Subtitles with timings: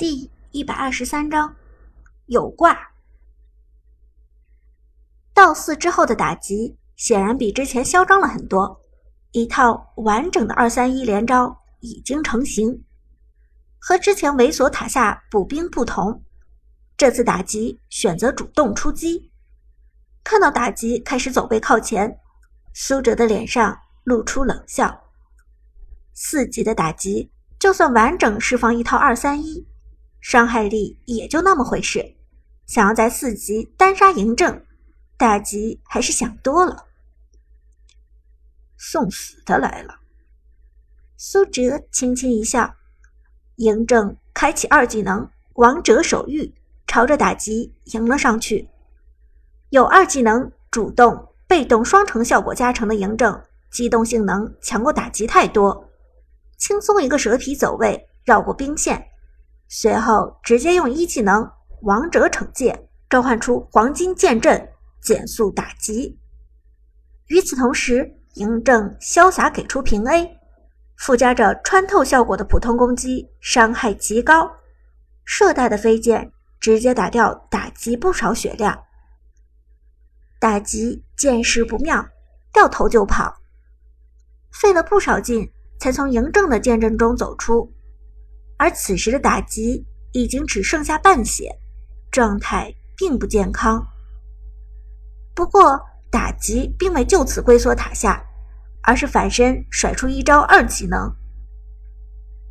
[0.00, 1.54] 第一百二十三章
[2.24, 2.74] 有挂。
[5.34, 8.80] 到四之后的打击显然比之前嚣张了很多，
[9.32, 12.82] 一套完整的二三一连招已经成型。
[13.78, 16.24] 和之前猥琐塔下补兵不同，
[16.96, 19.30] 这次打击选择主动出击。
[20.24, 22.18] 看到打击开始走位靠前，
[22.72, 25.10] 苏哲的脸上露出冷笑。
[26.14, 29.66] 四级的打击，就算完整释放一套二三一。
[30.20, 32.14] 伤害力也就那么回事，
[32.66, 34.64] 想要在四级单杀嬴政，
[35.16, 36.86] 大吉还是想多了。
[38.76, 40.00] 送死的来了，
[41.16, 42.74] 苏哲轻轻一笑，
[43.56, 46.54] 嬴政开启二技能王者守御，
[46.86, 48.68] 朝着打击迎了上去。
[49.68, 55.90] 有二技能主动、被动双重效果加成的嬴政，机动性能强过打击太多，
[56.56, 59.09] 轻松一个蛇皮走位，绕过兵线。
[59.72, 61.48] 随后直接用一技能
[61.82, 64.68] 王者惩戒召唤出黄金剑阵，
[65.00, 66.18] 减速打击。
[67.28, 70.36] 与此同时，嬴政潇洒给出平 A，
[70.96, 74.50] 附加着穿透效果的普通攻击伤害极高，
[75.24, 78.76] 射带的飞剑直接打掉打击不少血量。
[80.40, 82.08] 打击见势不妙，
[82.52, 83.40] 掉头就跑，
[84.50, 87.72] 费了不少劲才从嬴政的剑阵中走出。
[88.60, 91.48] 而此时的打击已经只剩下半血，
[92.12, 93.82] 状态并不健康。
[95.34, 95.80] 不过
[96.10, 98.22] 打击并未就此龟缩塔下，
[98.82, 101.10] 而是反身甩出一招二技能。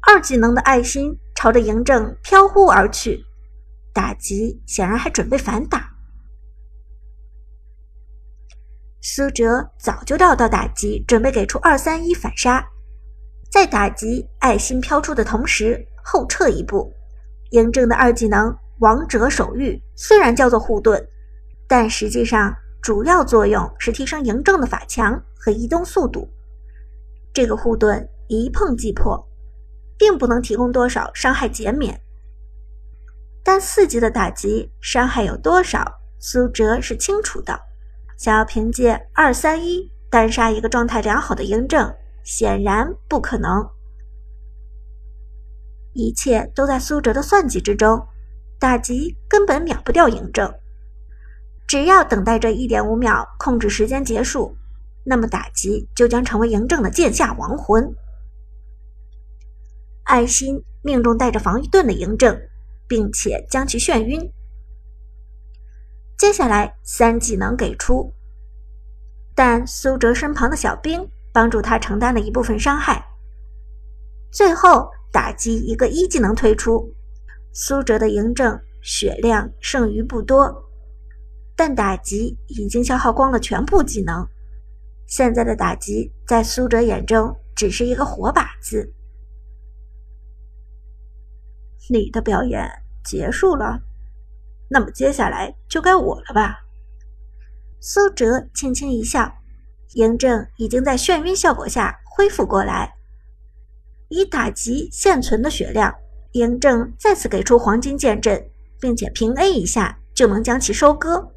[0.00, 3.24] 二技能的爱心朝着嬴政飘忽而去，
[3.94, 5.88] 打击显然还准备反打。
[9.00, 12.66] 苏哲早就料到打击准备给出二三一反杀，
[13.52, 15.86] 在打击爱心飘出的同时。
[16.02, 16.92] 后撤一步，
[17.52, 21.06] 嬴政的二技能王者守御虽然叫做护盾，
[21.68, 26.28] 但实际上主要作用是提升嬴政的法强和移动速度。
[27.32, 29.26] 这个护盾一碰即破，
[29.96, 32.00] 并不能提供多少伤害减免。
[33.44, 35.84] 但四级的打击伤害有多少，
[36.18, 37.58] 苏哲是清楚的。
[38.18, 41.92] 想要凭借二三一单杀一个状态良好的嬴政，
[42.22, 43.68] 显然不可能。
[45.94, 48.06] 一切都在苏哲的算计之中，
[48.58, 50.54] 打击根本秒不掉嬴政。
[51.66, 54.56] 只要等待这一点五秒控制时间结束，
[55.04, 57.94] 那么打击就将成为嬴政的剑下亡魂。
[60.04, 62.40] 爱心命中带着防御盾的嬴政，
[62.88, 64.32] 并且将其眩晕。
[66.16, 68.12] 接下来三技能给出，
[69.34, 73.04] 但苏哲身旁的小兵帮助他承担了一部分伤害。
[74.30, 74.90] 最后。
[75.22, 76.92] 打击一个一技能推出，
[77.52, 80.52] 苏哲的嬴政血量剩余不多，
[81.54, 84.26] 但打击已经消耗光了全部技能。
[85.06, 88.92] 现在的打击在苏哲眼中只是一个活靶子。
[91.88, 92.68] 你的表演
[93.04, 93.80] 结束了，
[94.68, 96.58] 那么接下来就该我了吧？
[97.78, 99.32] 苏哲轻轻一笑，
[99.94, 102.96] 嬴政已经在眩晕效果下恢复过来。
[104.12, 105.92] 以打击现存的血量，
[106.34, 111.32] 嬴政再次给出黄金剑阵，并且平 A 一下就能将其收割。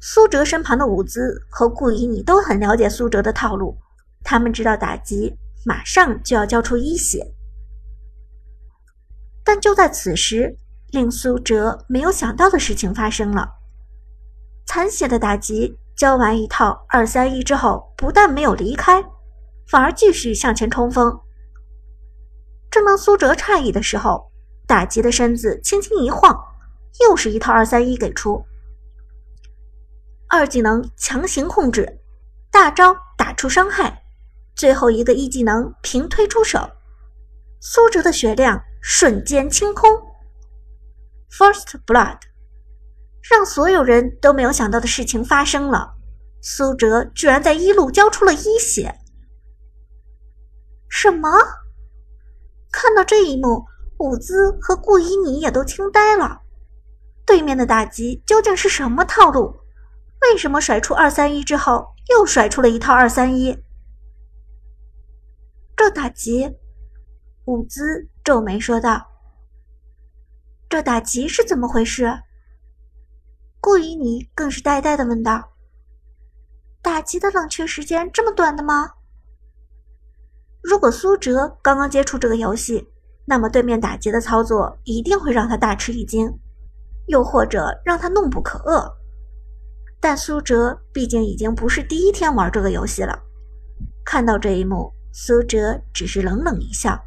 [0.00, 3.76] 苏哲身旁的伍兹和顾以你都很了解苏哲的套路，
[4.24, 7.34] 他们知道打击马上就要交出一血。
[9.44, 10.56] 但就在此时，
[10.92, 13.48] 令苏哲没有想到的事情发生了：
[14.66, 19.04] 残血的打击交完一套二三一之后，不但没有离开。
[19.68, 21.20] 反而继续向前冲锋。
[22.70, 24.30] 正当苏哲诧异的时候，
[24.66, 26.38] 打击的身子轻轻一晃，
[27.00, 28.44] 又是一套二三一给出。
[30.28, 32.00] 二技能强行控制，
[32.50, 34.02] 大招打出伤害，
[34.54, 36.70] 最后一个一技能平推出手，
[37.60, 39.90] 苏哲的血量瞬间清空。
[41.30, 42.18] First Blood，
[43.30, 45.94] 让所有人都没有想到的事情发生了，
[46.42, 48.94] 苏哲居然在一路交出了一血。
[51.00, 51.30] 什么？
[52.72, 53.64] 看到这一幕，
[53.98, 56.42] 伍兹和顾依妮也都惊呆了。
[57.24, 59.60] 对面的打击究竟是什么套路？
[60.22, 63.56] 为什么甩出二三一之后又甩出了一套二三一？
[65.76, 66.52] 这打击，
[67.44, 69.06] 伍兹皱眉说道
[70.68, 72.12] ：“这打击是怎么回事？”
[73.62, 75.50] 顾依妮更是呆呆的问道
[76.82, 78.94] ：“打击的冷却时间这么短的吗？”
[80.68, 82.86] 如果苏哲刚刚接触这个游戏，
[83.24, 86.30] 那么对面打劫的操作一定会让他大吃一惊，
[87.06, 88.92] 又或者让他怒不可遏。
[89.98, 93.18] 但苏哲毕竟已经不是第一天玩这个游戏了，
[94.04, 97.02] 看到这一幕，苏哲只是冷冷一笑。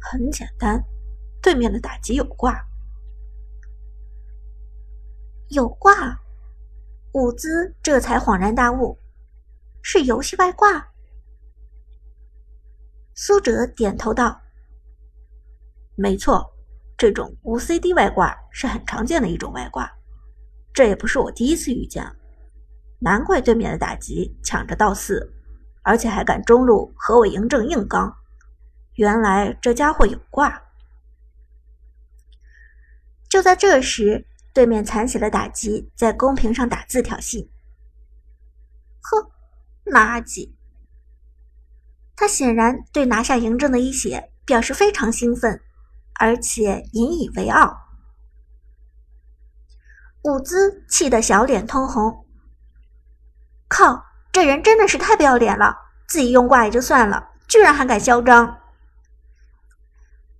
[0.00, 0.80] 很简单，
[1.42, 2.64] 对面的打击有挂，
[5.48, 6.16] 有挂。
[7.14, 8.96] 伍兹这才恍然大悟，
[9.82, 10.91] 是游戏外挂。
[13.14, 14.40] 苏哲点头道
[15.96, 16.52] ：“没错，
[16.96, 19.90] 这种无 CD 外挂是很常见的一种外挂，
[20.72, 22.04] 这也不是我第一次遇见。
[22.98, 25.32] 难怪对面的打击抢着到四，
[25.82, 28.16] 而且还敢中路和我嬴政硬刚。
[28.94, 30.62] 原来这家伙有挂。”
[33.28, 34.26] 就在这时。
[34.54, 37.48] 对面残血的打击在公屏上打字挑衅，
[39.00, 39.32] 呵，
[39.86, 40.52] 垃圾！
[42.16, 45.60] 他显然对拿下嬴政的一血表示非常兴奋，
[46.20, 47.78] 而且引以为傲。
[50.22, 52.26] 伍兹气得小脸通红，
[53.68, 55.76] 靠，这人真的是太不要脸了！
[56.06, 58.58] 自己用挂也就算了，居然还敢嚣张！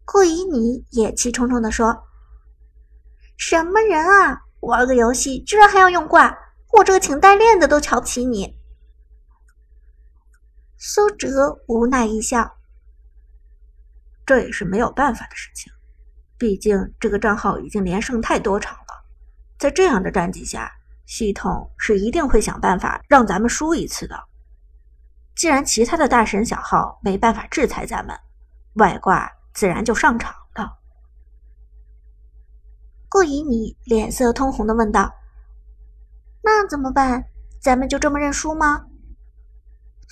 [0.04, 2.04] 顾以你也气冲冲地说。
[3.36, 4.42] 什么人啊！
[4.60, 6.38] 玩个游戏居然还要用挂，
[6.74, 8.56] 我这个请代练的都瞧不起你。
[10.84, 12.56] 苏哲无奈一笑，
[14.26, 15.72] 这也是没有办法的事情，
[16.36, 19.04] 毕竟这个账号已经连胜太多场了，
[19.60, 20.72] 在这样的战绩下，
[21.06, 24.24] 系统是一定会想办法让咱们输一次的。
[25.36, 28.18] 既然其他的大神小号没办法制裁咱们，
[28.72, 30.78] 外挂自然就上场了。
[33.08, 35.14] 顾以你脸色通红的问道
[36.42, 37.26] ：“那怎么办？
[37.60, 38.86] 咱们就这么认输吗？”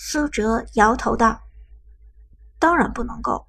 [0.02, 1.38] 苏哲摇头道
[2.58, 3.46] ：“当然不能够，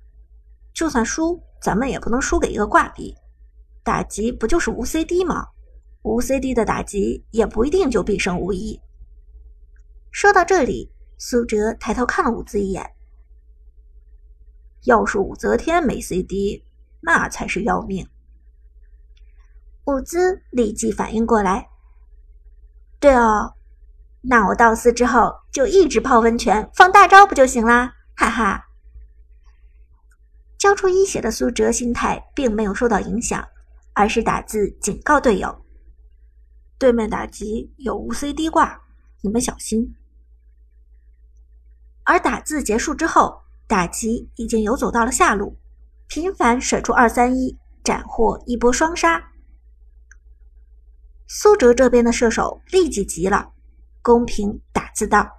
[0.74, 3.16] 就算输，咱们也不能输给一个挂逼。
[3.84, 5.48] 打击不就是无 CD 吗？
[6.02, 8.78] 无 CD 的打击也不一定就必胜无疑。”
[10.12, 12.86] 说到这里，苏哲抬头看了伍兹一眼
[14.84, 16.66] ：“要是武则天没 CD，
[17.00, 18.06] 那才是要命。”
[19.88, 21.70] 武兹立即反应过来，
[23.00, 23.54] 对哦，
[24.22, 27.96] 那我到四之后就一直泡温泉放大招不就行啦？
[28.16, 28.68] 哈哈！
[30.60, 33.48] 交出一血的苏哲心态并没有受到影响，
[33.94, 35.66] 而是打字警告队友
[36.78, 38.80] ：“对面打击有无 CD 挂，
[39.22, 39.96] 你们小心。”
[42.06, 45.58] 而打字结束之后，打击已经游走到了下路，
[46.08, 49.32] 频繁甩出二三一，斩获一波双杀。
[51.28, 53.54] 苏哲这边的射手立即急了，
[54.02, 55.30] 公屏打字道：“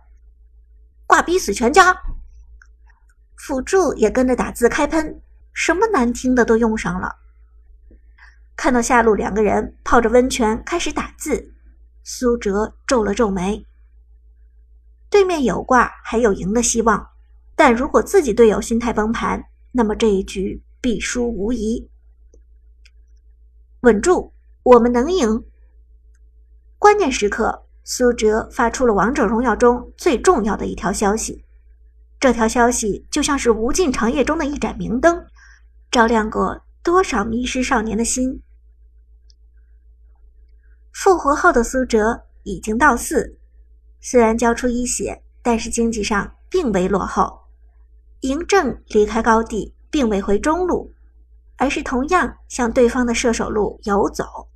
[1.07, 1.97] 挂逼死全家！”
[3.37, 5.21] 辅助也跟着打字开喷，
[5.53, 7.17] 什么难听的都用上了。
[8.55, 11.53] 看到下路两个人泡着温泉开始打字，
[12.05, 13.67] 苏哲皱了皱眉。
[15.11, 17.11] 对面有挂还有赢的希望，
[17.57, 21.91] 但如果自己队友心态崩盘，那么这一局必输无疑。
[23.81, 24.33] 稳住，
[24.63, 25.45] 我们能赢！
[26.79, 31.45] 关键时刻，苏哲发出了王者荣耀中最重要的一条消息。
[32.21, 35.27] 这条消息就像是无尽长夜中的一盏明灯，
[35.91, 38.41] 照亮过多少迷失少年的心。
[40.93, 43.37] 复活后的苏哲已经到四，
[44.01, 47.41] 虽然交出一血，但是经济上并未落后。
[48.21, 50.93] 嬴政离开高地，并未回中路，
[51.57, 54.49] 而是同样向对方的射手路游走。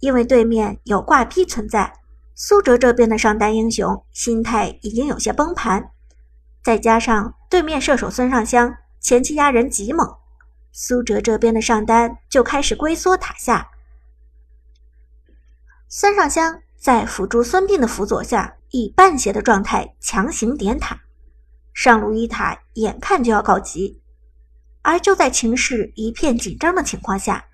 [0.00, 1.92] 因为对面有挂逼存在，
[2.34, 5.90] 苏哲这边的上单英雄心态已经有些崩盘，
[6.62, 10.08] 再加上对面射手孙尚香前期压人极猛，
[10.70, 13.70] 苏哲这边的上单就开始龟缩塔下。
[15.88, 21.00] 孙尚香在辅助孙膑的辅佐下，以半血的状态强行点塔，
[21.74, 24.00] 上路一塔眼看就要告急，
[24.82, 27.46] 而就在情势一片紧张的情况下，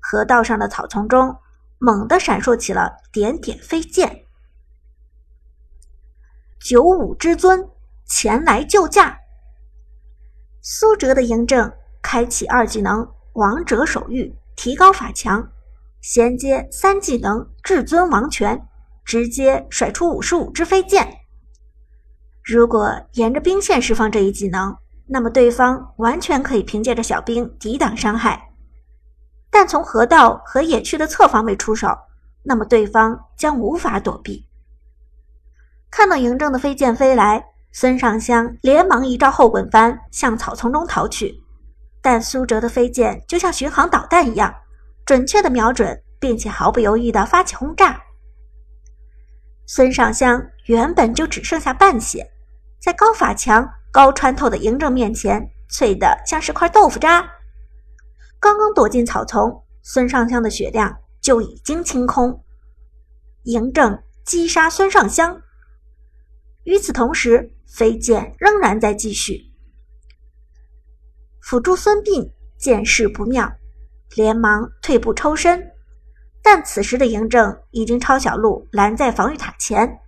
[0.00, 1.36] 河道上的草丛中。
[1.84, 4.24] 猛地闪烁起了点点飞剑，
[6.60, 7.68] 九五之尊
[8.06, 9.18] 前来救驾。
[10.60, 15.50] 苏哲的嬴政开启二技能王者手谕，提高法强，
[16.00, 18.64] 衔接三技能至尊王权，
[19.04, 21.12] 直接甩出五十五支飞剑。
[22.44, 24.76] 如果沿着兵线释放这一技能，
[25.08, 28.51] 那么对方完全可以凭借着小兵抵挡伤害。
[29.52, 31.94] 但从河道和野区的侧方位出手，
[32.42, 34.48] 那么对方将无法躲避。
[35.90, 41.38] 看到嬴政的飞剑飞来，孙尚香连忙一招后滚翻，向草丛中逃去。
[42.00, 44.52] 但苏哲的飞剑就像巡航导弹一样，
[45.04, 48.00] 准确的瞄准，并且毫不犹豫地发起轰炸。
[49.66, 52.26] 孙尚香原本就只剩下半血，
[52.80, 57.28] 在高法强、高穿透的嬴政面前，脆的像是块豆腐渣。
[58.42, 62.42] 刚刚躲进草丛，孙尚香的血量就已经清空。
[63.44, 65.40] 嬴政击杀孙尚香。
[66.64, 69.52] 与此同时，飞剑仍然在继续。
[71.40, 73.48] 辅助孙膑见势不妙，
[74.16, 75.70] 连忙退步抽身。
[76.42, 80.00] 但此时的嬴政已经抄小路拦在防御塔前，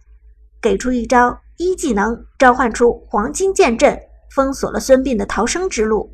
[0.60, 3.96] 给出一招一技能，召唤出黄金剑阵，
[4.32, 6.12] 封锁了孙膑的逃生之路。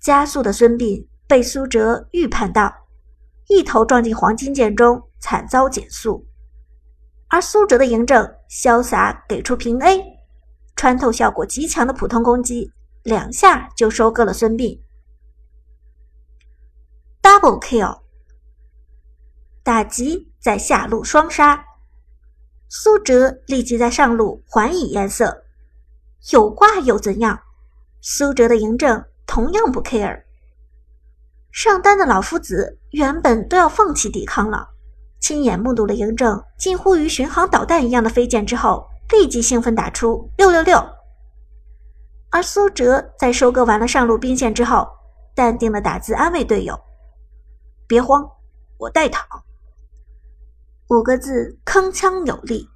[0.00, 2.72] 加速的孙膑被苏哲预判到，
[3.48, 6.26] 一头撞进黄金剑中，惨遭减速。
[7.28, 10.02] 而苏哲的嬴政潇洒给出平 A，
[10.74, 14.80] 穿透效果极强的普通攻击，两下就收割了孙膑。
[17.22, 18.00] Double kill，
[19.62, 21.64] 打击在下路双杀，
[22.68, 25.44] 苏哲立即在上路还以颜色。
[26.32, 27.38] 有挂又怎样？
[28.00, 30.24] 苏哲的嬴政同样不 care。
[31.52, 34.70] 上单的老夫子原本都要放弃抵抗了。
[35.20, 40.84] 亲眼目睹了嬴政近乎于巡航导弹一样的飞剑之后，立即兴奋打出六六六。
[42.30, 44.88] 而苏哲在收割完了上路兵线之后，
[45.36, 46.76] 淡定的打字安慰队友
[47.86, 48.28] ：“别慌，
[48.78, 49.24] 我带躺。”
[50.90, 52.68] 五个字铿锵有力，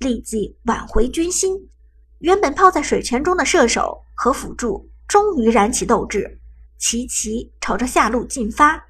[0.00, 1.70] 立即挽回军心。
[2.18, 6.40] 原本泡在水泉中的射手和辅助终于燃起斗志，
[6.78, 8.82] 齐齐朝着下路进发。